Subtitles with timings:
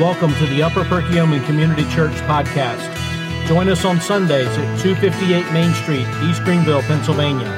[0.00, 2.94] Welcome to the Upper Perkiomen Community Church podcast.
[3.46, 7.48] Join us on Sundays at 258 Main Street, East Greenville, Pennsylvania.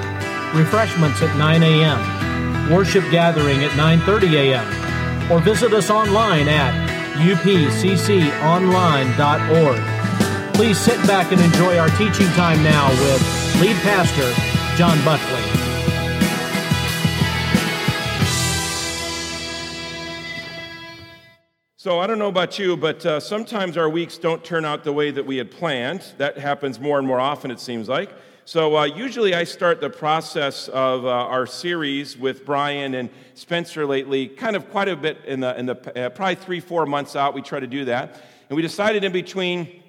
[0.55, 2.71] Refreshments at 9 a.m.
[2.73, 5.33] Worship gathering at 9:30 a.m.
[5.33, 6.73] Or visit us online at
[7.17, 7.75] upcconline.org.
[10.55, 14.33] Please sit back and enjoy our teaching time now with lead pastor
[14.77, 15.68] John Buckley.
[21.89, 24.93] So I don't know about you, but uh, sometimes our weeks don't turn out the
[24.93, 26.05] way that we had planned.
[26.19, 28.11] That happens more and more often, it seems like.
[28.45, 33.87] So uh, usually I start the process of uh, our series with Brian and Spencer
[33.87, 37.17] lately, kind of quite a bit in the, in the uh, probably three, four months
[37.17, 37.33] out.
[37.33, 38.21] We try to do that,
[38.51, 39.83] and we decided in between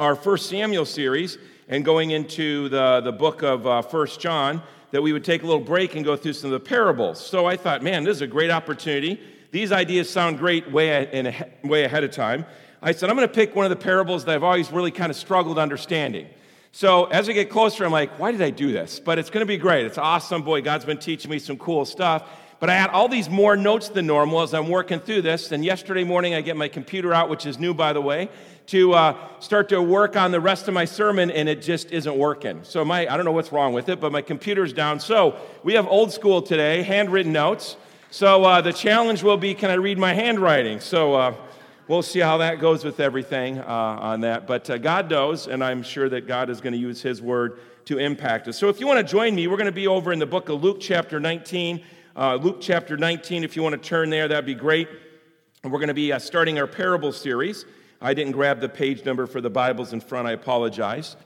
[0.00, 5.00] our First Samuel series and going into the the book of uh, First John that
[5.00, 7.24] we would take a little break and go through some of the parables.
[7.24, 9.20] So I thought, man, this is a great opportunity
[9.56, 11.34] these ideas sound great way,
[11.64, 12.44] way ahead of time.
[12.82, 15.08] I said, I'm going to pick one of the parables that I've always really kind
[15.08, 16.28] of struggled understanding.
[16.72, 19.00] So as I get closer, I'm like, why did I do this?
[19.00, 19.86] But it's going to be great.
[19.86, 20.42] It's awesome.
[20.42, 22.28] Boy, God's been teaching me some cool stuff.
[22.60, 25.52] But I had all these more notes than normal as I'm working through this.
[25.52, 28.28] And yesterday morning, I get my computer out, which is new, by the way,
[28.66, 32.18] to uh, start to work on the rest of my sermon, and it just isn't
[32.18, 32.60] working.
[32.62, 35.00] So my, I don't know what's wrong with it, but my computer's down.
[35.00, 37.78] So we have old school today, handwritten notes.
[38.10, 40.80] So uh, the challenge will be can I read my handwriting?
[40.80, 41.34] So uh,
[41.88, 44.46] we'll see how that goes with everything uh, on that.
[44.46, 47.58] But uh, God knows, and I'm sure that God is going to use His word
[47.86, 48.58] to impact us.
[48.58, 50.48] So if you want to join me, we're going to be over in the book
[50.48, 51.82] of Luke, chapter 19.
[52.14, 54.88] Uh, Luke, chapter 19, if you want to turn there, that'd be great.
[55.62, 57.64] And we're going to be uh, starting our parable series.
[58.00, 61.16] I didn't grab the page number for the Bibles in front, I apologize.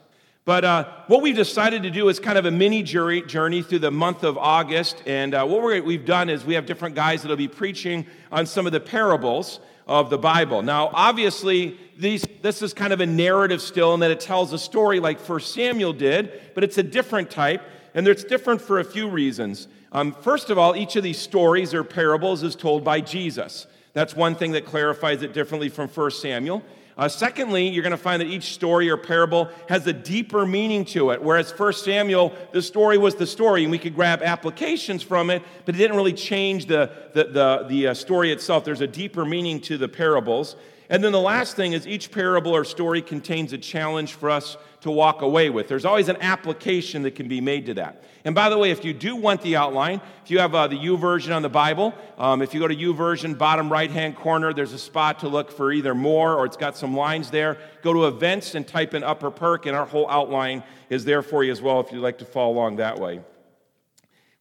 [0.50, 3.78] But uh, what we've decided to do is kind of a mini jury, journey through
[3.78, 5.00] the month of August.
[5.06, 8.04] And uh, what we have done is we have different guys that will be preaching
[8.32, 10.62] on some of the parables of the Bible.
[10.62, 14.58] Now, obviously, these, this is kind of a narrative still, in that it tells a
[14.58, 17.62] story like First Samuel did, but it's a different type,
[17.94, 19.68] and it's different for a few reasons.
[19.92, 23.68] Um, first of all, each of these stories or parables is told by Jesus.
[23.92, 26.64] That's one thing that clarifies it differently from First Samuel.
[27.00, 30.84] Uh, secondly, you're going to find that each story or parable has a deeper meaning
[30.84, 31.22] to it.
[31.22, 35.42] Whereas 1 Samuel, the story was the story, and we could grab applications from it,
[35.64, 38.66] but it didn't really change the, the, the, the uh, story itself.
[38.66, 40.56] There's a deeper meaning to the parables.
[40.90, 44.58] And then the last thing is each parable or story contains a challenge for us
[44.80, 45.68] to walk away with.
[45.68, 48.02] There's always an application that can be made to that.
[48.24, 50.96] And by the way, if you do want the outline, if you have uh, the
[50.96, 54.72] version on the Bible, um, if you go to YouVersion, bottom right hand corner, there's
[54.72, 57.58] a spot to look for either more or it's got some lines there.
[57.82, 61.44] Go to events and type in Upper Perk, and our whole outline is there for
[61.44, 63.20] you as well if you'd like to follow along that way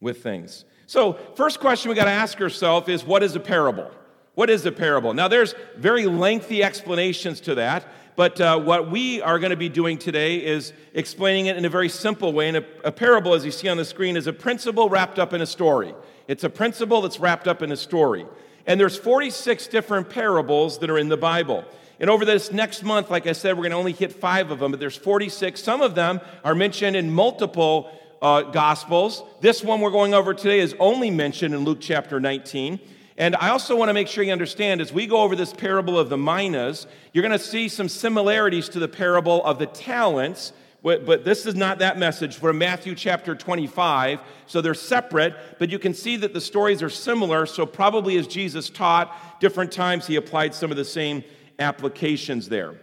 [0.01, 0.66] with things.
[0.88, 3.91] So, first question we got to ask ourselves is what is a parable?
[4.35, 5.13] What is a parable?
[5.13, 7.85] Now, there's very lengthy explanations to that,
[8.19, 11.69] but uh, what we are going to be doing today is explaining it in a
[11.69, 12.50] very simple way.
[12.50, 15.31] And a, a parable, as you see on the screen, is a principle wrapped up
[15.31, 15.96] in a story.
[16.28, 18.25] It's a principle that's wrapped up in a story.
[18.68, 21.63] And there's 46 different parables that are in the Bible.
[22.02, 24.59] And over this next month, like I said, we're going to only hit five of
[24.59, 25.63] them, but there's 46.
[25.63, 27.90] Some of them are mentioned in multiple
[28.22, 29.24] uh, gospels.
[29.40, 32.81] This one we're going over today is only mentioned in Luke chapter 19.
[33.19, 36.00] And I also want to make sure you understand as we go over this parable
[36.00, 40.53] of the minas, you're going to see some similarities to the parable of the talents.
[40.81, 44.22] But this is not that message from Matthew chapter 25.
[44.47, 47.46] So they're separate, but you can see that the stories are similar.
[47.46, 51.25] So, probably as Jesus taught, different times he applied some of the same
[51.59, 52.75] applications there.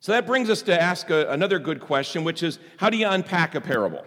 [0.00, 3.08] So that brings us to ask a, another good question, which is how do you
[3.08, 4.04] unpack a parable?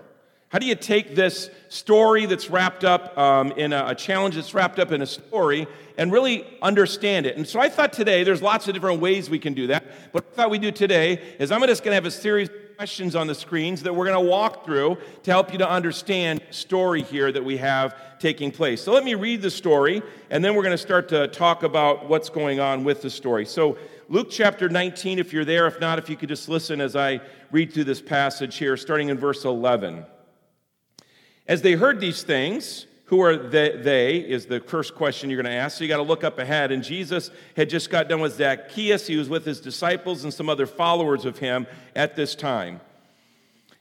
[0.53, 4.53] How do you take this story that's wrapped up um, in a, a, challenge that's
[4.53, 5.66] wrapped up in a story
[5.97, 7.38] and really understand it?
[7.38, 9.84] And so I thought today, there's lots of different ways we can do that.
[10.12, 12.50] But what I thought we do today is I'm just going to have a series
[12.50, 15.68] of questions on the screens that we're going to walk through to help you to
[15.68, 18.84] understand story here that we have taking place.
[18.84, 22.08] So let me read the story, and then we're going to start to talk about
[22.08, 23.47] what's going on with the story.
[23.47, 23.76] So
[24.08, 25.66] Luke chapter 19, if you're there.
[25.66, 29.09] If not, if you could just listen as I read through this passage here, starting
[29.09, 30.05] in verse 11.
[31.47, 35.51] As they heard these things, who are they, they is the first question you're going
[35.51, 35.78] to ask.
[35.78, 36.72] So you got to look up ahead.
[36.72, 39.05] And Jesus had just got done with Zacchaeus.
[39.05, 42.81] He was with his disciples and some other followers of him at this time.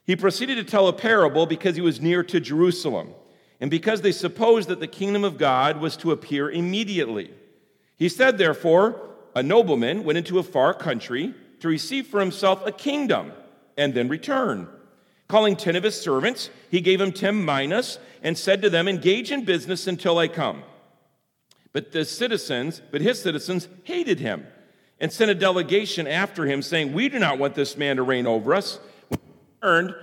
[0.04, 3.14] He proceeded to tell a parable because he was near to Jerusalem
[3.60, 7.30] and because they supposed that the kingdom of God was to appear immediately.
[7.96, 9.00] He said, therefore,
[9.36, 13.32] a nobleman went into a far country to receive for himself a kingdom
[13.78, 14.68] and then return.
[15.32, 19.32] Calling ten of his servants, he gave them ten minas and said to them, Engage
[19.32, 20.62] in business until I come.
[21.72, 24.46] But the citizens, but his citizens hated him
[25.00, 28.26] and sent a delegation after him, saying, We do not want this man to reign
[28.26, 28.78] over us.
[29.62, 29.94] When he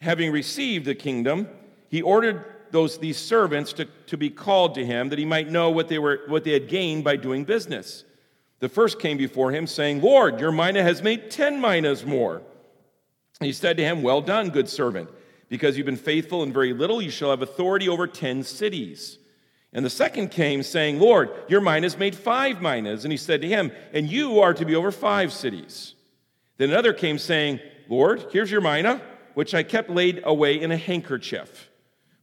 [0.00, 1.48] having received the kingdom,
[1.88, 5.70] he ordered those, these servants to, to be called to him that he might know
[5.70, 8.04] what they, were, what they had gained by doing business.
[8.60, 12.42] The first came before him, saying, Lord, your mina has made ten minas more.
[13.40, 15.10] He said to him, Well done, good servant.
[15.48, 19.18] Because you've been faithful in very little, you shall have authority over ten cities.
[19.72, 23.04] And the second came, saying, Lord, your minas made five minas.
[23.04, 25.94] And he said to him, And you are to be over five cities.
[26.56, 29.00] Then another came, saying, Lord, here's your mina,
[29.34, 31.70] which I kept laid away in a handkerchief.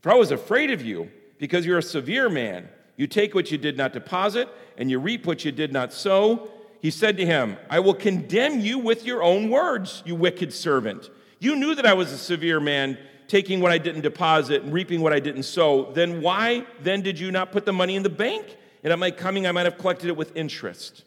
[0.01, 2.67] For I was afraid of you, because you're a severe man.
[2.97, 6.49] You take what you did not deposit, and you reap what you did not sow.
[6.83, 11.09] He said to him, I will condemn you with your own words, you wicked servant.
[11.39, 12.97] You knew that I was a severe man,
[13.29, 15.93] taking what I didn't deposit and reaping what I didn't sow.
[15.93, 18.57] Then why then did you not put the money in the bank?
[18.83, 21.05] And at my coming, I might have collected it with interest.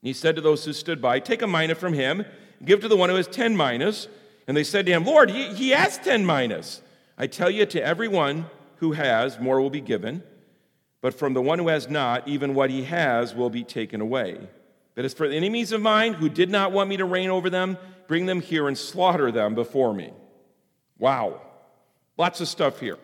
[0.00, 2.24] And he said to those who stood by, Take a mina from him,
[2.64, 4.08] give to the one who has ten minas.
[4.48, 6.80] And they said to him, Lord, he, he has ten minas.
[7.18, 8.46] I tell you, to everyone
[8.76, 10.22] who has, more will be given.
[11.04, 14.38] But from the one who has not, even what he has will be taken away.
[14.94, 17.50] But as for the enemies of mine who did not want me to reign over
[17.50, 17.76] them,
[18.08, 20.14] bring them here and slaughter them before me.
[20.98, 21.42] Wow.
[22.16, 22.96] Lots of stuff here.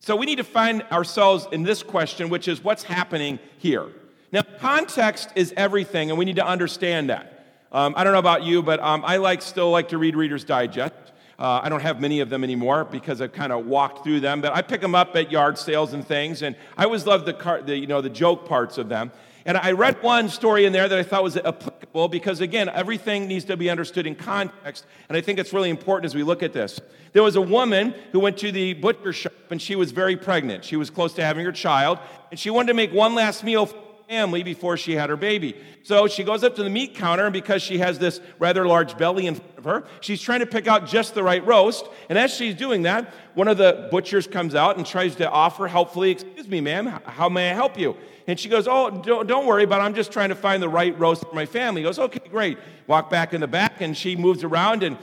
[0.00, 3.86] So we need to find ourselves in this question, which is what's happening here.
[4.30, 7.46] Now, context is everything, and we need to understand that.
[7.72, 10.44] Um, I don't know about you, but um, I like still like to read Reader's
[10.44, 10.92] Digest.
[11.38, 14.40] Uh, I don't have many of them anymore because I've kind of walked through them,
[14.40, 17.32] but I pick them up at yard sales and things, and I always love the,
[17.32, 19.10] car, the, you know, the joke parts of them.
[19.44, 23.26] And I read one story in there that I thought was applicable because, again, everything
[23.26, 24.86] needs to be understood in context.
[25.08, 26.80] And I think it's really important as we look at this.
[27.12, 30.64] There was a woman who went to the butcher shop and she was very pregnant.
[30.64, 31.98] She was close to having her child,
[32.30, 33.68] and she wanted to make one last meal
[34.12, 35.56] family before she had her baby.
[35.84, 38.98] So she goes up to the meat counter, and because she has this rather large
[38.98, 41.88] belly in front of her, she's trying to pick out just the right roast.
[42.10, 45.66] And as she's doing that, one of the butchers comes out and tries to offer
[45.66, 47.96] helpfully, Excuse me, ma'am, how may I help you?
[48.26, 50.96] And she goes, Oh, don't, don't worry, but I'm just trying to find the right
[50.98, 51.80] roast for my family.
[51.80, 52.58] He goes, Okay, great.
[52.86, 54.98] Walk back in the back, and she moves around and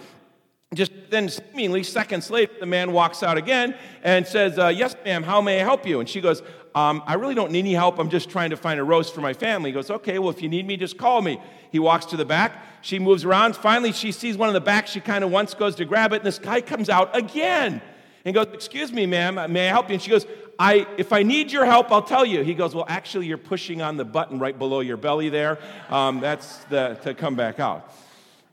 [0.75, 5.23] just then, seemingly seconds later, the man walks out again and says, uh, Yes, ma'am,
[5.23, 5.99] how may I help you?
[5.99, 6.43] And she goes,
[6.75, 7.97] um, I really don't need any help.
[7.97, 9.71] I'm just trying to find a roast for my family.
[9.71, 11.41] He goes, Okay, well, if you need me, just call me.
[11.71, 12.63] He walks to the back.
[12.81, 13.55] She moves around.
[13.55, 14.85] Finally, she sees one in the back.
[14.85, 17.81] She kind of once goes to grab it, and this guy comes out again
[18.23, 19.93] and goes, Excuse me, ma'am, may I help you?
[19.93, 20.27] And she goes,
[20.59, 22.43] I, if I need your help, I'll tell you.
[22.43, 25.57] He goes, Well, actually, you're pushing on the button right below your belly there.
[25.89, 27.91] Um, that's the, to come back out.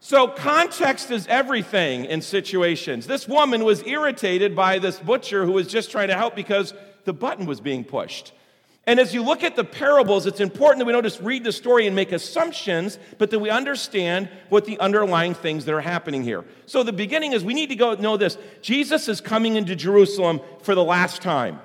[0.08, 3.08] So, context is everything in situations.
[3.08, 6.74] This woman was irritated by this butcher who was just trying to help because
[7.06, 8.32] the button was being pushed.
[8.86, 11.50] And as you look at the parables, it's important that we don't just read the
[11.50, 16.22] story and make assumptions, but that we understand what the underlying things that are happening
[16.22, 16.44] here.
[16.66, 20.40] So the beginning is we need to go know this Jesus is coming into Jerusalem
[20.62, 21.58] for the last time.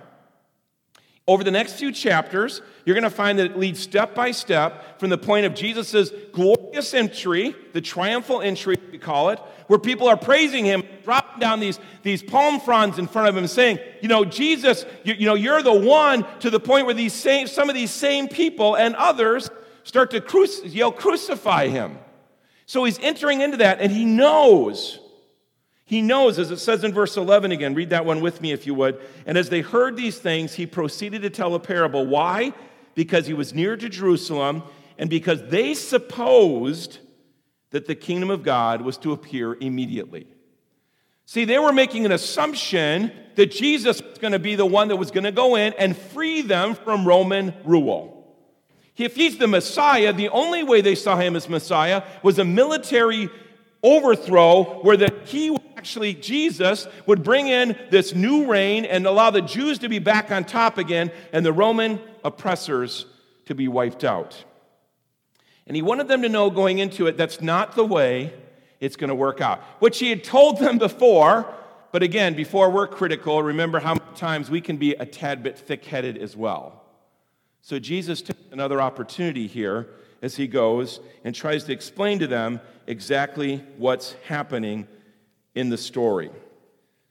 [1.28, 5.00] Over the next few chapters, you're going to find that it leads step by step
[5.00, 10.08] from the point of Jesus' glorious entry, the triumphal entry, we call it, where people
[10.08, 14.08] are praising him, dropping down these, these palm fronds in front of him, saying, You
[14.08, 17.70] know, Jesus, you, you know, you're the one, to the point where these same, some
[17.70, 19.50] of these same people and others
[19.84, 22.00] start to yell, Crucify him.
[22.66, 25.00] So he's entering into that, and he knows
[25.92, 28.66] he knows, as it says in verse 11 again, read that one with me if
[28.66, 28.98] you would.
[29.26, 32.08] And as they heard these things, he proceeded to tell a parable.
[32.08, 32.54] Why?
[32.96, 34.64] Because he was near to Jerusalem
[34.98, 37.00] and because they supposed
[37.72, 40.28] that the kingdom of God was to appear immediately.
[41.26, 44.96] See, they were making an assumption that Jesus was going to be the one that
[44.96, 48.34] was going to go in and free them from Roman rule.
[48.96, 53.30] If he's the Messiah, the only way they saw him as Messiah was a military
[53.84, 59.42] overthrow where that he actually jesus would bring in this new reign and allow the
[59.42, 63.06] jews to be back on top again and the roman oppressors
[63.46, 64.44] to be wiped out.
[65.68, 68.34] And he wanted them to know going into it that's not the way
[68.80, 69.62] it's going to work out.
[69.80, 71.54] Which he had told them before
[71.92, 75.58] but again before we're critical remember how many times we can be a tad bit
[75.58, 76.84] thick-headed as well.
[77.62, 79.90] So jesus took another opportunity here
[80.22, 84.88] as he goes and tries to explain to them exactly what's happening
[85.56, 86.30] in the story.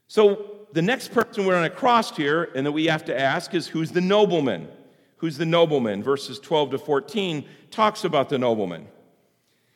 [0.07, 3.53] So, the next person we're on a cross here and that we have to ask
[3.53, 4.69] is who's the nobleman?
[5.17, 6.01] Who's the nobleman?
[6.01, 8.87] Verses 12 to 14 talks about the nobleman.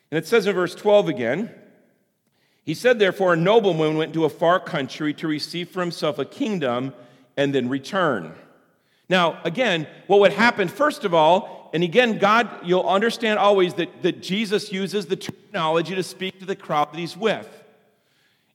[0.10, 1.52] And it says in verse 12 again,
[2.64, 6.26] he said, Therefore, a nobleman went to a far country to receive for himself a
[6.26, 6.94] kingdom
[7.38, 8.34] and then return.
[9.08, 14.02] Now, again, what would happen, first of all, and again, God, you'll understand always that,
[14.02, 17.50] that Jesus uses the terminology to speak to the crowd that he's with.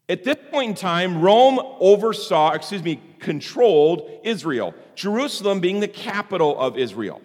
[0.09, 6.59] At this point in time, Rome oversaw, excuse me, controlled Israel, Jerusalem being the capital
[6.59, 7.21] of Israel.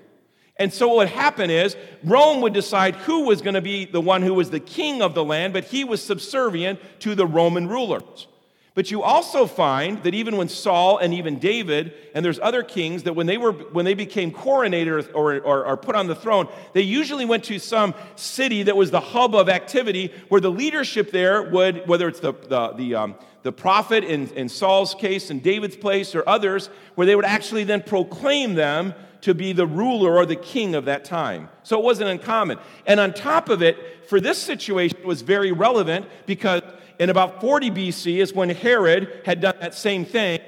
[0.58, 4.02] And so what would happen is Rome would decide who was going to be the
[4.02, 7.70] one who was the king of the land, but he was subservient to the Roman
[7.70, 8.28] rulers.
[8.76, 13.04] But you also find that even when Saul and even David, and there's other kings,
[13.04, 16.50] that when they, were, when they became coronated or, or, or, put on the throne,
[16.74, 21.12] they usually went to some city that was the hub of activity where the leadership
[21.12, 25.42] there would, whether it's the, the, the, um, the prophet in, in Saul's case and
[25.42, 30.18] David's place or others, where they would actually then proclaim them to be the ruler
[30.18, 31.48] or the king of that time.
[31.64, 32.60] So it wasn't uncommon.
[32.86, 36.62] And on top of it, for this situation, it was very relevant because
[37.00, 40.40] in about 40 BC is when Herod had done that same thing.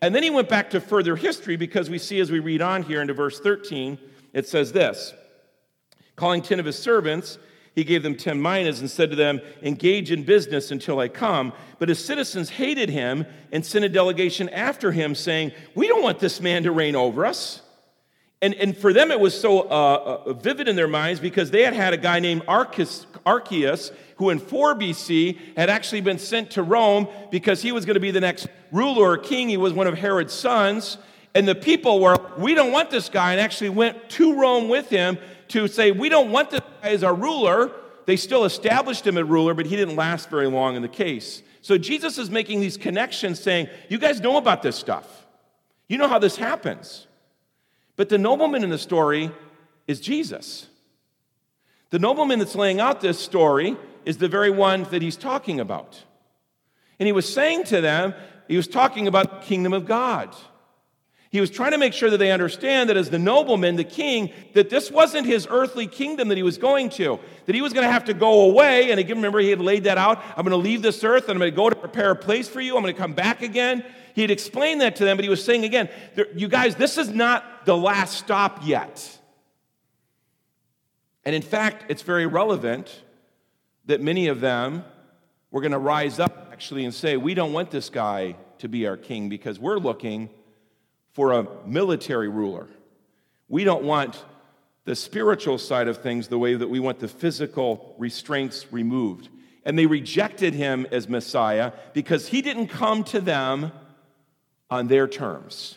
[0.00, 2.82] And then he went back to further history because we see as we read on
[2.82, 3.98] here into verse 13,
[4.32, 5.14] it says this
[6.16, 7.38] Calling 10 of his servants,
[7.74, 11.52] he gave them 10 minas and said to them, Engage in business until I come.
[11.78, 16.18] But his citizens hated him and sent a delegation after him, saying, We don't want
[16.18, 17.62] this man to reign over us.
[18.42, 21.62] And, and for them, it was so uh, uh, vivid in their minds because they
[21.62, 26.52] had had a guy named Archus, Archias who in 4 BC had actually been sent
[26.52, 29.48] to Rome because he was going to be the next ruler or king.
[29.48, 30.98] He was one of Herod's sons.
[31.34, 34.88] And the people were, we don't want this guy, and actually went to Rome with
[34.90, 37.70] him to say, we don't want this guy as our ruler.
[38.06, 41.42] They still established him as ruler, but he didn't last very long in the case.
[41.62, 45.26] So Jesus is making these connections saying, you guys know about this stuff.
[45.88, 47.06] You know how this happens.
[47.96, 49.30] But the nobleman in the story
[49.86, 50.66] is Jesus.
[51.92, 56.02] The nobleman that's laying out this story is the very one that he's talking about.
[56.98, 58.14] And he was saying to them,
[58.48, 60.34] he was talking about the kingdom of God.
[61.28, 64.32] He was trying to make sure that they understand that as the nobleman, the king,
[64.54, 67.86] that this wasn't his earthly kingdom that he was going to, that he was going
[67.86, 68.90] to have to go away.
[68.90, 70.22] And again, remember, he had laid that out.
[70.34, 72.48] I'm going to leave this earth and I'm going to go to prepare a place
[72.48, 72.74] for you.
[72.74, 73.84] I'm going to come back again.
[74.14, 75.90] He had explained that to them, but he was saying again,
[76.34, 79.18] you guys, this is not the last stop yet.
[81.24, 83.02] And in fact, it's very relevant
[83.86, 84.84] that many of them
[85.50, 88.86] were going to rise up actually and say, We don't want this guy to be
[88.86, 90.30] our king because we're looking
[91.12, 92.68] for a military ruler.
[93.48, 94.24] We don't want
[94.84, 99.28] the spiritual side of things the way that we want the physical restraints removed.
[99.64, 103.70] And they rejected him as Messiah because he didn't come to them
[104.70, 105.76] on their terms.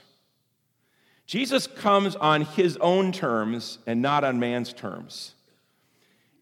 [1.27, 5.34] Jesus comes on his own terms and not on man's terms.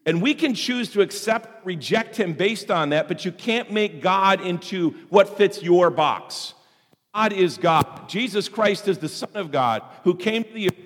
[0.06, 4.02] And we can choose to accept, reject him based on that, but you can't make
[4.02, 6.54] God into what fits your box.
[7.14, 8.08] God is God.
[8.08, 10.78] Jesus Christ is the Son of God who came to the earth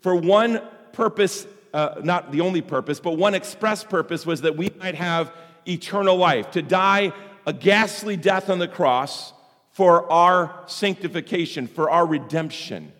[0.00, 0.60] for one
[0.92, 5.32] purpose, uh, not the only purpose, but one express purpose was that we might have
[5.66, 7.12] eternal life, to die
[7.46, 9.32] a ghastly death on the cross
[9.70, 12.92] for our sanctification, for our redemption.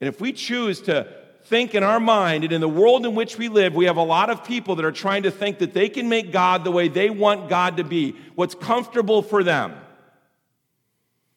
[0.00, 1.06] And if we choose to
[1.44, 4.02] think in our mind and in the world in which we live, we have a
[4.02, 6.88] lot of people that are trying to think that they can make God the way
[6.88, 9.74] they want God to be, what's comfortable for them.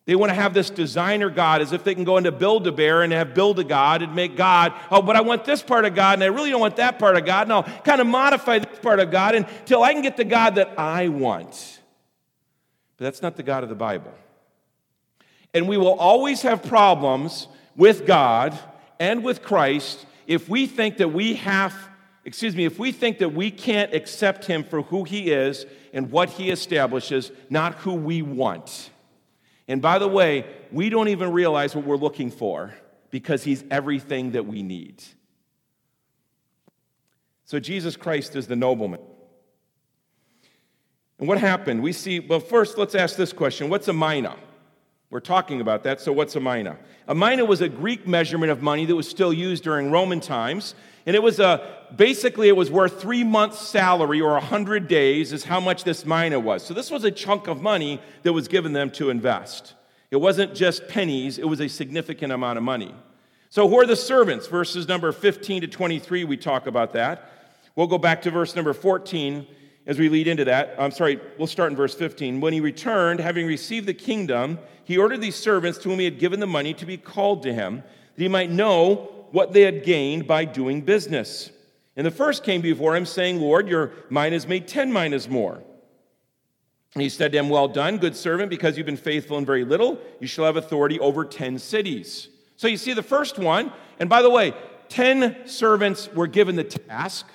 [0.05, 2.73] They want to have this designer God as if they can go into Build a
[2.73, 5.85] Bear and have Build a God and make God, oh, but I want this part
[5.85, 8.07] of God and I really don't want that part of God, and I'll kind of
[8.07, 11.79] modify this part of God until I can get the God that I want.
[12.97, 14.13] But that's not the God of the Bible.
[15.53, 18.57] And we will always have problems with God
[18.99, 21.73] and with Christ if we think that we have,
[22.25, 26.11] excuse me, if we think that we can't accept Him for who He is and
[26.11, 28.89] what He establishes, not who we want.
[29.67, 32.73] And by the way, we don't even realize what we're looking for
[33.09, 35.03] because He's everything that we need.
[37.45, 39.01] So Jesus Christ is the nobleman.
[41.19, 41.83] And what happened?
[41.83, 44.35] We see, well, first let's ask this question What's a mina?
[45.13, 46.75] We're talking about that, so what's a mina?
[47.07, 50.73] A mina was a Greek measurement of money that was still used during Roman times.
[51.05, 55.43] And it was a, basically, it was worth three months' salary or 100 days, is
[55.43, 56.65] how much this mina was.
[56.65, 59.75] So this was a chunk of money that was given them to invest.
[60.09, 62.95] It wasn't just pennies, it was a significant amount of money.
[63.51, 64.47] So, who are the servants?
[64.47, 67.29] Verses number 15 to 23, we talk about that.
[67.75, 69.45] We'll go back to verse number 14
[69.85, 72.39] as we lead into that, I'm sorry, we'll start in verse 15.
[72.39, 76.19] When he returned, having received the kingdom, he ordered these servants to whom he had
[76.19, 77.83] given the money to be called to him,
[78.15, 81.51] that he might know what they had gained by doing business.
[81.95, 85.61] And the first came before him, saying, Lord, your mina has made ten minas more.
[86.93, 89.63] And he said to him, Well done, good servant, because you've been faithful in very
[89.63, 92.29] little, you shall have authority over ten cities.
[92.55, 94.53] So you see the first one, and by the way,
[94.89, 97.25] 10 servants were given the task.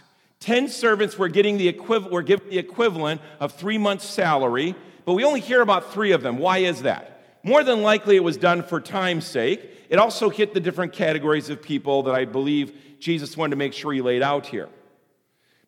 [0.40, 5.14] 10 servants were, getting the equiv- were given the equivalent of three months' salary, but
[5.14, 6.38] we only hear about three of them.
[6.38, 7.17] Why is that?
[7.42, 9.60] More than likely, it was done for time's sake.
[9.88, 13.72] It also hit the different categories of people that I believe Jesus wanted to make
[13.72, 14.68] sure he laid out here.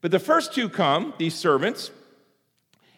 [0.00, 1.90] But the first two come, these servants,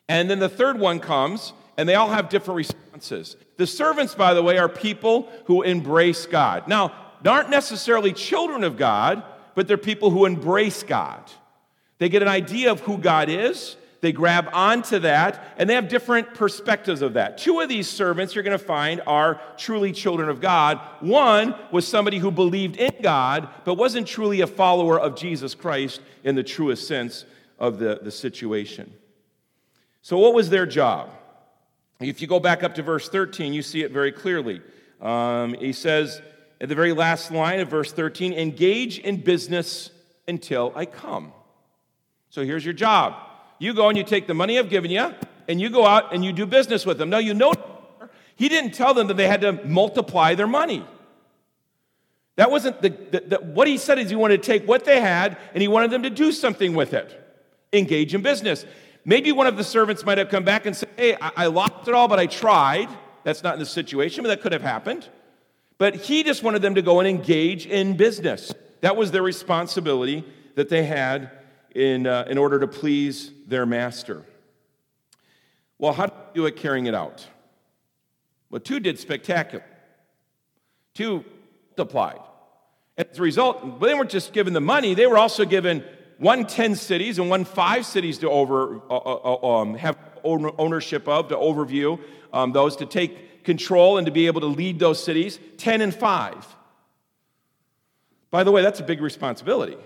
[0.08, 3.36] and then the third one comes, and they all have different responses.
[3.56, 6.68] The servants, by the way, are people who embrace God.
[6.68, 9.22] Now, they aren't necessarily children of God,
[9.54, 11.30] but they're people who embrace God.
[11.98, 15.88] They get an idea of who God is, they grab onto that, and they have
[15.88, 17.38] different perspectives of that.
[17.38, 20.80] Two of these servants you're going to find are truly children of God.
[20.98, 26.00] One was somebody who believed in God, but wasn't truly a follower of Jesus Christ
[26.24, 27.24] in the truest sense
[27.60, 28.92] of the, the situation.
[30.02, 31.10] So, what was their job?
[32.00, 34.60] If you go back up to verse 13, you see it very clearly.
[35.00, 36.20] Um, he says
[36.60, 39.90] at the very last line of verse 13, engage in business
[40.26, 41.32] until I come.
[42.30, 43.14] So here's your job.
[43.62, 45.14] You go and you take the money I've given you,
[45.46, 47.10] and you go out and you do business with them.
[47.10, 47.54] Now, you know,
[48.34, 50.84] he didn't tell them that they had to multiply their money.
[52.34, 55.00] That wasn't the, the, the, what he said is he wanted to take what they
[55.00, 57.16] had and he wanted them to do something with it.
[57.72, 58.66] Engage in business.
[59.04, 61.86] Maybe one of the servants might have come back and said, Hey, I, I lost
[61.86, 62.88] it all, but I tried.
[63.22, 65.08] That's not in the situation, but that could have happened.
[65.78, 68.52] But he just wanted them to go and engage in business.
[68.80, 70.24] That was their responsibility
[70.56, 71.30] that they had
[71.74, 74.24] in, uh, in order to please their master.
[75.78, 77.26] Well, how do you do it carrying it out?
[78.50, 79.64] Well, two did spectacular.
[80.94, 81.24] Two
[81.76, 82.20] multiplied.
[82.98, 85.84] As a result, they weren't just given the money, they were also given
[86.18, 91.08] one 10 cities and one five cities to over, uh, uh, uh um, have ownership
[91.08, 91.98] of, to overview
[92.32, 95.92] um, those, to take control and to be able to lead those cities, 10 and
[95.92, 96.56] 5.
[98.30, 99.76] By the way, that's a big responsibility.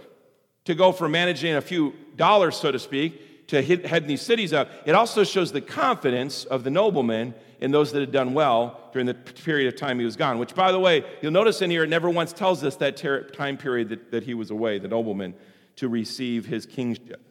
[0.66, 4.68] To go from managing a few dollars, so to speak, to heading these cities up,
[4.84, 9.06] it also shows the confidence of the nobleman in those that had done well during
[9.06, 10.38] the period of time he was gone.
[10.38, 13.23] Which, by the way, you'll notice in here, it never once tells us that ter-
[13.30, 15.34] time period that, that he was away, the nobleman
[15.76, 17.23] to receive his kingship.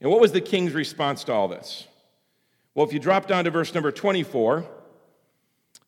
[0.00, 1.86] And what was the king's response to all this?
[2.74, 4.64] Well, if you drop down to verse number 24,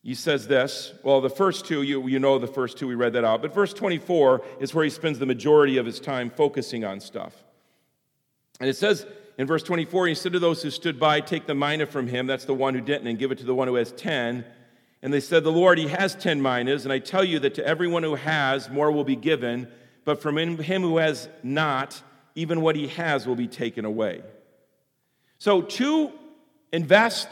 [0.03, 0.93] he says this.
[1.03, 3.43] Well, the first two, you, you know the first two, we read that out.
[3.43, 7.45] But verse 24 is where he spends the majority of his time focusing on stuff.
[8.59, 9.07] And it says
[9.39, 12.27] in verse 24, he said to those who stood by, Take the mina from him,
[12.27, 14.45] that's the one who didn't, and give it to the one who has 10.
[15.03, 17.67] And they said, The Lord, he has 10 minas, and I tell you that to
[17.67, 19.69] everyone who has, more will be given
[20.05, 22.03] but from him who has not,
[22.35, 24.23] even what he has will be taken away.
[25.39, 26.13] So, to
[26.73, 27.29] invest,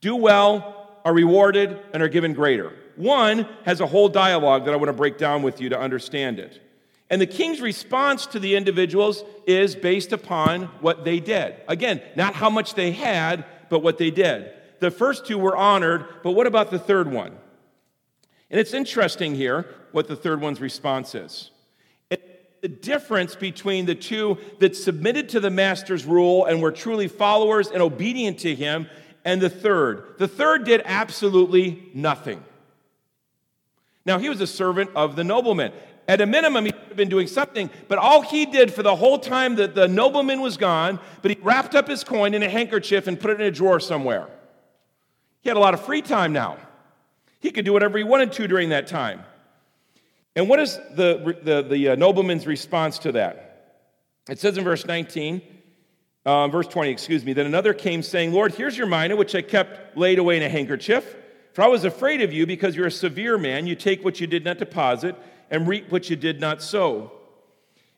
[0.00, 2.72] do well, are rewarded, and are given greater.
[2.96, 6.38] One has a whole dialogue that I want to break down with you to understand
[6.38, 6.60] it.
[7.08, 11.56] And the king's response to the individuals is based upon what they did.
[11.66, 14.52] Again, not how much they had, but what they did.
[14.80, 17.36] The first two were honored, but what about the third one?
[18.50, 21.50] And it's interesting here what the third one's response is
[22.60, 27.68] the difference between the two that submitted to the master's rule and were truly followers
[27.68, 28.86] and obedient to him,
[29.24, 30.14] and the third.
[30.18, 32.42] The third did absolutely nothing.
[34.06, 35.72] Now, he was a servant of the nobleman.
[36.08, 39.18] At a minimum, he had been doing something, but all he did for the whole
[39.18, 43.06] time that the nobleman was gone, but he wrapped up his coin in a handkerchief
[43.06, 44.26] and put it in a drawer somewhere.
[45.42, 46.58] He had a lot of free time now.
[47.38, 49.22] He could do whatever he wanted to during that time.
[50.34, 53.50] And what is the, the, the uh, nobleman's response to that?
[54.28, 55.42] It says in verse 19,
[56.30, 59.42] uh, verse 20, excuse me, then another came saying, Lord, here's your mina, which I
[59.42, 61.16] kept laid away in a handkerchief.
[61.54, 63.66] For I was afraid of you because you're a severe man.
[63.66, 65.16] You take what you did not deposit
[65.50, 67.10] and reap what you did not sow.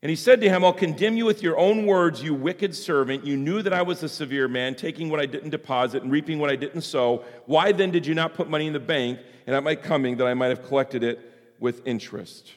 [0.01, 3.27] And he said to him, I'll condemn you with your own words, you wicked servant.
[3.27, 6.39] You knew that I was a severe man, taking what I didn't deposit and reaping
[6.39, 7.25] what I didn't sow.
[7.45, 10.27] Why then did you not put money in the bank, and at my coming that
[10.27, 11.21] I might have collected it
[11.61, 12.53] with interest.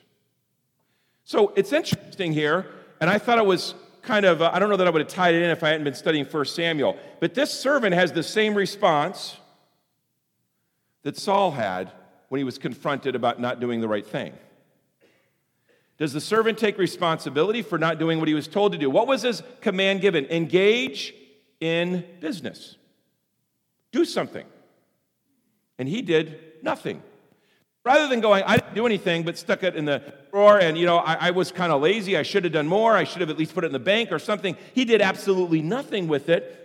[1.26, 2.66] So it's interesting here,
[3.02, 5.10] and I thought it was kind of, uh, I don't know that I would have
[5.10, 8.24] tied it in if I hadn't been studying 1 Samuel, but this servant has the
[8.24, 9.38] same response
[11.04, 11.92] that Saul had
[12.30, 14.34] when he was confronted about not doing the right thing.
[15.98, 18.90] Does the servant take responsibility for not doing what he was told to do?
[18.90, 20.26] What was his command given?
[20.26, 21.14] Engage
[21.60, 22.76] in business.
[23.92, 24.46] Do something.
[25.78, 27.02] And he did nothing.
[27.86, 30.88] Rather than going, I didn't do anything, but stuck it in the drawer, and you
[30.88, 32.18] know, I, I was kind of lazy.
[32.18, 32.94] I should have done more.
[32.94, 34.58] I should have at least put it in the bank or something.
[34.74, 36.64] He did absolutely nothing with it.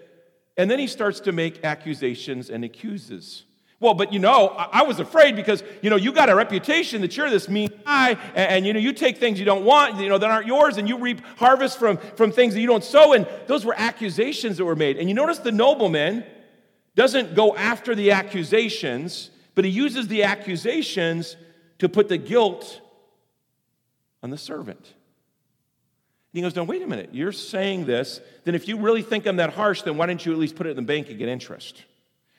[0.56, 3.44] And then he starts to make accusations and accuses.
[3.80, 7.16] Well, but you know, I, was afraid because, you know, you got a reputation that
[7.16, 10.10] you're this mean guy, and, and, you know, you take things you don't want, you
[10.10, 13.14] know, that aren't yours, and you reap harvest from, from things that you don't sow.
[13.14, 14.98] And those were accusations that were made.
[14.98, 16.24] And you notice the nobleman
[16.94, 21.36] doesn't go after the accusations, but he uses the accusations
[21.78, 22.80] to put the guilt
[24.22, 24.80] on the servant.
[26.32, 27.10] And he goes, No, wait a minute.
[27.12, 28.20] You're saying this.
[28.44, 30.66] Then if you really think I'm that harsh, then why don't you at least put
[30.66, 31.84] it in the bank and get interest?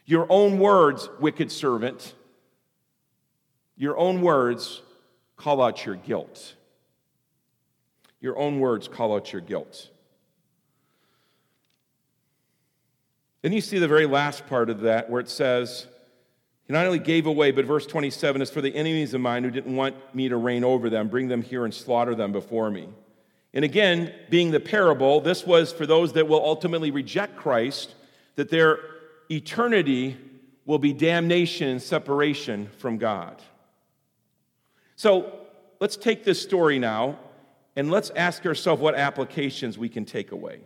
[0.05, 2.13] Your own words, wicked servant,
[3.77, 4.81] your own words
[5.37, 6.55] call out your guilt.
[8.19, 9.89] Your own words call out your guilt.
[13.41, 15.87] Then you see the very last part of that where it says,
[16.71, 19.51] He not only gave away, but verse 27 is for the enemies of mine who
[19.51, 22.87] didn't want me to reign over them, bring them here and slaughter them before me.
[23.53, 27.93] And again, being the parable, this was for those that will ultimately reject Christ,
[28.35, 28.79] that their
[29.29, 30.15] eternity
[30.65, 33.41] will be damnation and separation from God.
[34.95, 35.39] So
[35.81, 37.19] let's take this story now
[37.75, 40.61] and let's ask ourselves what applications we can take away.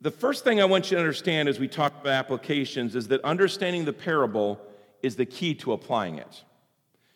[0.00, 3.22] The first thing I want you to understand as we talk about applications is that
[3.24, 4.60] understanding the parable
[5.02, 6.44] is the key to applying it.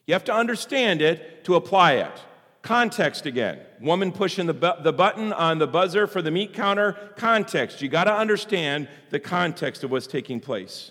[0.07, 2.13] You have to understand it to apply it.
[2.63, 3.59] Context again.
[3.81, 6.93] Woman pushing the, bu- the button on the buzzer for the meat counter.
[7.17, 7.81] Context.
[7.81, 10.91] You got to understand the context of what's taking place.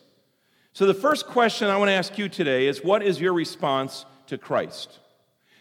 [0.73, 4.06] So, the first question I want to ask you today is what is your response
[4.28, 4.99] to Christ?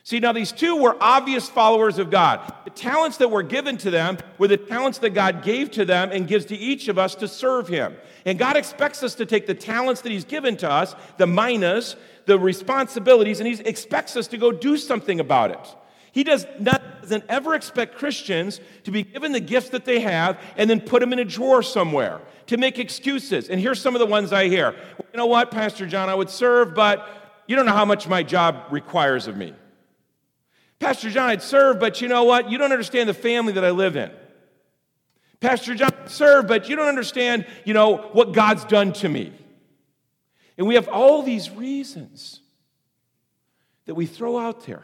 [0.09, 2.41] See, now these two were obvious followers of God.
[2.65, 6.13] The talents that were given to them were the talents that God gave to them
[6.13, 7.95] and gives to each of us to serve Him.
[8.25, 11.95] And God expects us to take the talents that He's given to us, the minas,
[12.25, 15.77] the responsibilities, and He expects us to go do something about it.
[16.13, 20.41] He does not, doesn't ever expect Christians to be given the gifts that they have
[20.57, 23.51] and then put them in a drawer somewhere to make excuses.
[23.51, 24.75] And here's some of the ones I hear.
[25.13, 27.07] you know what, Pastor John, I would serve, but
[27.47, 29.53] you don't know how much my job requires of me.
[30.79, 32.51] Pastor John, I'd serve, but you know what?
[32.51, 34.11] You don't understand the family that I live in.
[35.41, 39.33] Pastor John, I'd serve, but you don't understand, you know, what God's done to me.
[40.57, 42.41] And we have all these reasons
[43.87, 44.83] that we throw out there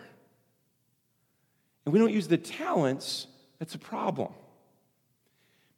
[1.85, 3.27] and we don't use the talents,
[3.59, 4.33] that's a problem.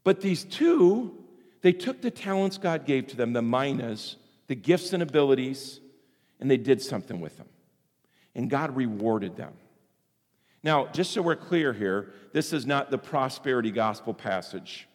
[0.05, 1.17] But these two,
[1.63, 5.81] they took the talents God gave to them, the minas, the gifts and abilities,
[6.39, 7.49] and they did something with them.
[8.35, 9.53] And God rewarded them.
[10.67, 14.89] Now, just so we're clear here, this is not the prosperity gospel passage.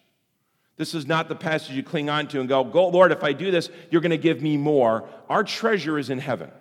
[0.76, 3.32] This is not the passage you cling on to and go, Go, Lord, if I
[3.32, 5.08] do this, you're going to give me more.
[5.30, 6.52] Our treasure is in heaven.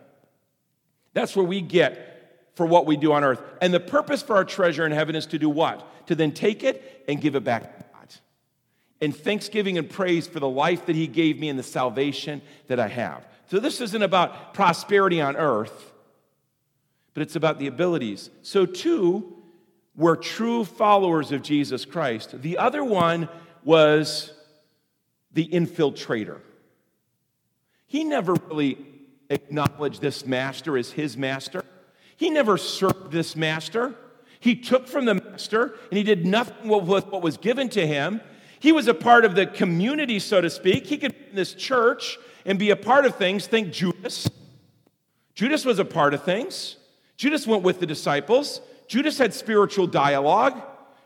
[1.12, 3.42] That's where we get for what we do on earth.
[3.60, 5.84] And the purpose for our treasure in heaven is to do what?
[6.06, 8.14] To then take it and give it back to God.
[9.00, 12.78] In thanksgiving and praise for the life that He gave me and the salvation that
[12.78, 13.26] I have.
[13.48, 15.89] So this isn't about prosperity on earth,
[17.14, 18.30] but it's about the abilities.
[18.42, 19.36] So, two
[19.96, 22.40] were true followers of Jesus Christ.
[22.42, 23.28] The other one
[23.64, 24.32] was
[25.32, 26.40] the infiltrator.
[27.86, 28.78] He never really
[29.28, 31.64] acknowledged this master as his master.
[32.16, 33.94] He never served this master.
[34.40, 38.20] He took from the master and he did nothing with what was given to him.
[38.58, 40.86] He was a part of the community, so to speak.
[40.86, 43.46] He could be in this church and be a part of things.
[43.46, 44.28] Think Judas.
[45.34, 46.76] Judas was a part of things.
[47.20, 48.62] Judas went with the disciples.
[48.88, 50.58] Judas had spiritual dialogue.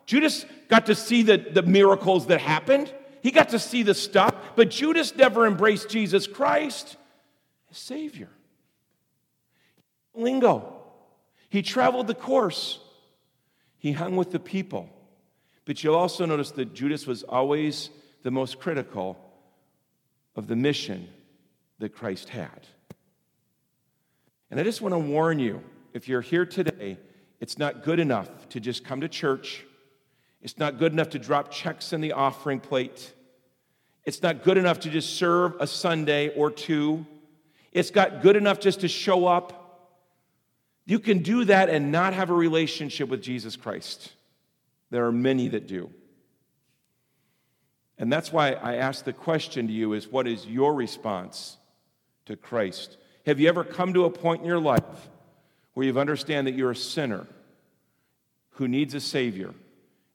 [0.06, 2.94] Judas got to see the, the miracles that happened.
[3.20, 6.96] He got to see the stuff, but Judas never embraced Jesus Christ
[7.68, 8.28] as Savior.
[10.14, 10.76] Lingo.
[11.48, 12.78] He traveled the course,
[13.76, 14.88] he hung with the people.
[15.64, 17.90] But you'll also notice that Judas was always
[18.22, 19.18] the most critical
[20.36, 21.08] of the mission
[21.80, 22.68] that Christ had.
[24.48, 25.60] And I just want to warn you
[25.94, 26.98] if you're here today,
[27.40, 29.64] it's not good enough to just come to church.
[30.42, 33.14] It's not good enough to drop checks in the offering plate.
[34.04, 37.06] It's not good enough to just serve a Sunday or two.
[37.72, 39.60] It's not good enough just to show up.
[40.84, 44.12] You can do that and not have a relationship with Jesus Christ.
[44.90, 45.90] There are many that do.
[47.96, 51.56] And that's why I ask the question to you is what is your response
[52.26, 52.96] to Christ?
[53.26, 54.82] Have you ever come to a point in your life
[55.74, 57.26] where you've understand that you're a sinner
[58.52, 59.52] who needs a savior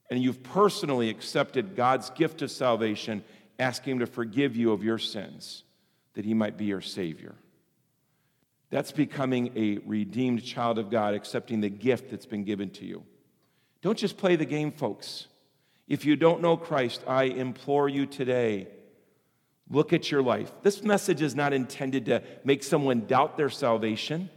[0.10, 3.24] and you've personally accepted God's gift of salvation,
[3.60, 5.63] asking him to forgive you of your sins
[6.13, 7.36] that he might be your savior?
[8.72, 13.04] That's becoming a redeemed child of God, accepting the gift that's been given to you.
[13.82, 15.28] Don't just play the game, folks.
[15.88, 18.67] If you don't know Christ, I implore you today
[19.69, 20.52] Look at your life.
[20.63, 24.30] This message is not intended to make someone doubt their salvation.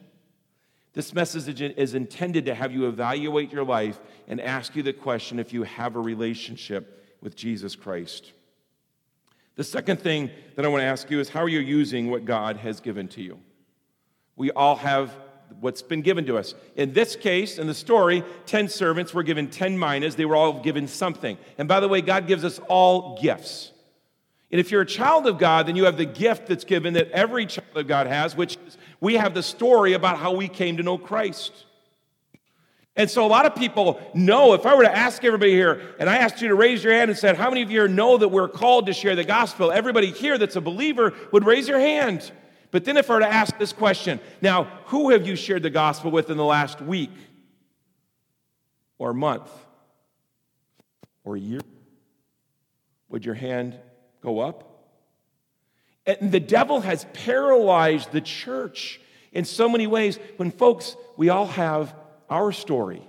[0.94, 5.38] This message is intended to have you evaluate your life and ask you the question
[5.38, 8.32] if you have a relationship with Jesus Christ.
[9.54, 12.24] The second thing that I want to ask you is how are you using what
[12.24, 13.38] God has given to you?
[14.36, 15.14] We all have
[15.60, 16.54] what's been given to us.
[16.76, 20.16] In this case, in the story, 10 servants were given 10 minas.
[20.16, 21.38] They were all given something.
[21.58, 23.72] And by the way, God gives us all gifts.
[24.50, 27.10] And if you're a child of God, then you have the gift that's given that
[27.10, 30.76] every child of God has, which is we have the story about how we came
[30.76, 31.52] to know Christ.
[32.94, 36.08] And so a lot of people know, if I were to ask everybody here, and
[36.08, 38.28] I asked you to raise your hand and said, How many of you know that
[38.28, 39.72] we're called to share the gospel?
[39.72, 42.30] Everybody here that's a believer would raise your hand.
[42.70, 45.70] But then if I were to ask this question, now, who have you shared the
[45.70, 47.10] gospel with in the last week
[48.98, 49.50] or month
[51.24, 51.60] or year?
[53.08, 53.76] Would your hand
[54.22, 54.71] go up?
[56.06, 59.00] And the devil has paralyzed the church
[59.32, 61.94] in so many ways when, folks, we all have
[62.28, 63.02] our story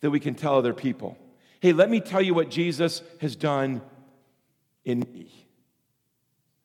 [0.00, 1.18] that we can tell other people.
[1.60, 3.82] Hey, let me tell you what Jesus has done
[4.84, 5.30] in me.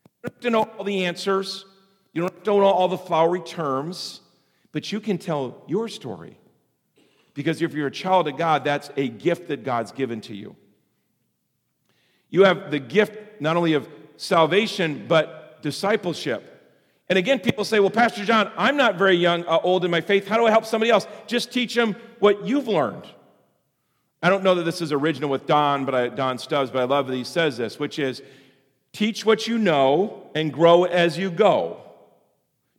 [0.03, 1.65] You don't have to know all the answers.
[2.13, 4.21] You don't have to know all the flowery terms,
[4.71, 6.37] but you can tell your story.
[7.33, 10.55] Because if you're a child of God, that's a gift that God's given to you.
[12.29, 13.87] You have the gift not only of
[14.19, 16.43] salvation, but discipleship.
[17.07, 20.01] And again, people say, well, Pastor John, I'm not very young, uh, old in my
[20.01, 20.27] faith.
[20.27, 21.07] How do I help somebody else?
[21.25, 23.07] Just teach them what you've learned.
[24.21, 26.83] I don't know that this is original with Don, but I, Don Stubbs, but I
[26.83, 28.21] love that he says this, which is
[28.91, 31.81] teach what you know and grow as you go.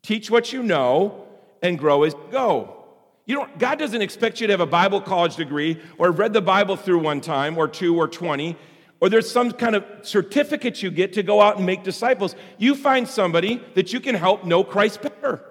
[0.02, 1.26] Teach what you know
[1.62, 2.76] and grow as you go.
[3.24, 6.42] You don't, God doesn't expect you to have a Bible college degree or read the
[6.42, 8.56] Bible through one time or two or 20,
[9.00, 12.34] or there's some kind of certificate you get to go out and make disciples.
[12.58, 15.42] You find somebody that you can help know Christ better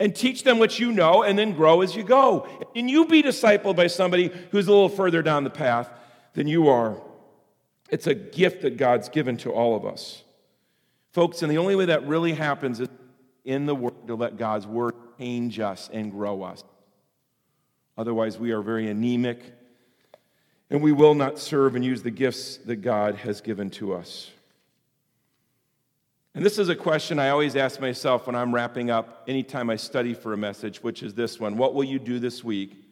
[0.00, 2.48] and teach them what you know and then grow as you go.
[2.74, 5.90] And you be discipled by somebody who's a little further down the path
[6.32, 7.00] than you are.
[7.90, 10.24] It's a gift that God's given to all of us.
[11.12, 12.88] Folks, and the only way that really happens is
[13.44, 16.64] in the Word to let God's Word change us and grow us.
[17.98, 19.42] Otherwise, we are very anemic
[20.72, 24.30] and we will not serve and use the gifts that God has given to us.
[26.34, 29.76] And this is a question I always ask myself when I'm wrapping up anytime I
[29.76, 32.82] study for a message, which is this one What will you do this week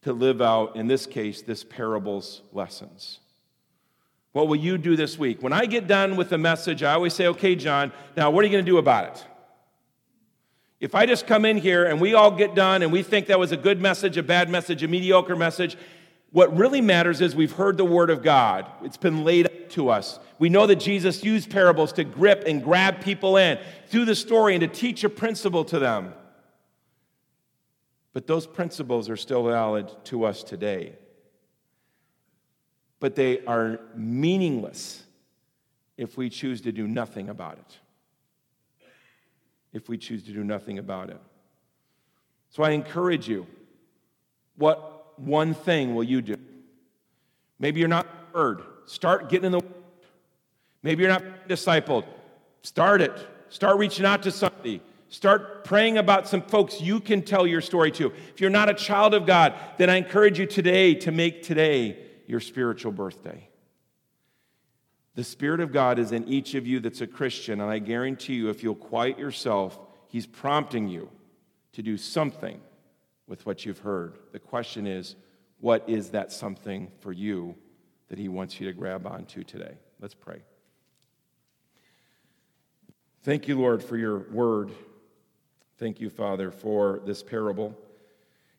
[0.00, 3.20] to live out, in this case, this parable's lessons?
[4.32, 5.42] What will you do this week?
[5.42, 8.46] When I get done with the message, I always say, Okay, John, now what are
[8.46, 9.26] you going to do about it?
[10.80, 13.38] If I just come in here and we all get done and we think that
[13.38, 15.76] was a good message, a bad message, a mediocre message,
[16.32, 18.66] what really matters is we've heard the word of God.
[18.82, 20.18] It's been laid up to us.
[20.38, 24.54] We know that Jesus used parables to grip and grab people in through the story
[24.54, 26.14] and to teach a principle to them.
[28.12, 30.94] But those principles are still valid to us today.
[32.98, 35.02] But they are meaningless
[35.96, 37.78] if we choose to do nothing about it
[39.72, 41.20] if we choose to do nothing about it.
[42.50, 43.46] So I encourage you
[44.56, 46.36] what one thing will you do?
[47.58, 48.62] Maybe you're not heard.
[48.86, 49.74] Start getting in the Word.
[50.82, 52.04] Maybe you're not discipled.
[52.62, 53.12] Start it.
[53.50, 54.80] Start reaching out to somebody.
[55.08, 58.12] Start praying about some folks you can tell your story to.
[58.32, 61.98] If you're not a child of God, then I encourage you today to make today
[62.26, 63.48] your spiritual birthday.
[65.16, 68.34] The Spirit of God is in each of you that's a Christian, and I guarantee
[68.34, 69.78] you, if you'll quiet yourself,
[70.08, 71.10] He's prompting you
[71.72, 72.60] to do something
[73.30, 74.18] with what you've heard.
[74.32, 75.14] The question is,
[75.60, 77.54] what is that something for you
[78.08, 79.74] that He wants you to grab onto today?
[80.00, 80.42] Let's pray.
[83.22, 84.72] Thank you, Lord, for your word.
[85.78, 87.78] Thank you, Father, for this parable.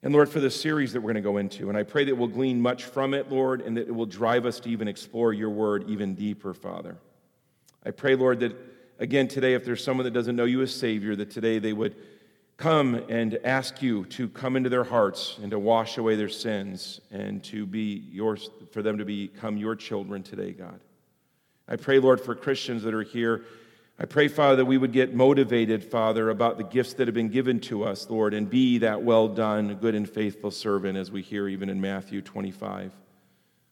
[0.03, 1.67] And Lord, for this series that we're going to go into.
[1.67, 4.45] And I pray that we'll glean much from it, Lord, and that it will drive
[4.45, 6.97] us to even explore your word even deeper, Father.
[7.85, 8.55] I pray, Lord, that
[8.99, 11.95] again today, if there's someone that doesn't know you as Savior, that today they would
[12.61, 17.01] come and ask you to come into their hearts and to wash away their sins
[17.11, 20.79] and to be yours, for them to become your children today, God.
[21.67, 23.43] I pray, Lord, for Christians that are here
[24.01, 27.29] I pray, Father, that we would get motivated, Father, about the gifts that have been
[27.29, 31.21] given to us, Lord, and be that well done, good and faithful servant, as we
[31.21, 32.93] hear even in Matthew 25.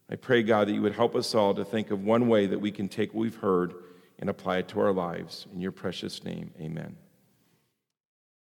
[0.08, 2.60] I pray, God, that you would help us all to think of one way that
[2.60, 3.74] we can take what we've heard
[4.20, 5.48] and apply it to our lives.
[5.52, 6.96] In your precious name, amen.